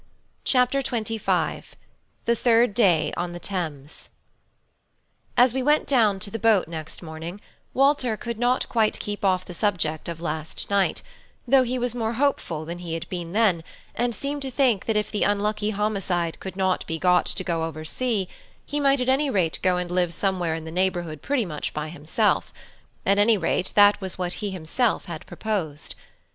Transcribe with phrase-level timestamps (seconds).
[0.45, 1.63] CHAPTER XXV:
[2.25, 4.09] THE THIRD DAY ON THE THAMES
[5.37, 7.39] As we went down to the boat next morning,
[7.75, 11.03] Walter could not quite keep off the subject of last night,
[11.47, 14.97] though he was more hopeful than he had been then, and seemed to think that
[14.97, 18.27] if the unlucky homicide could not be got to go over sea,
[18.65, 21.89] he might at any rate go and live somewhere in the neighbourhood pretty much by
[21.89, 22.51] himself;
[23.05, 25.93] at any rate, that was what he himself had proposed.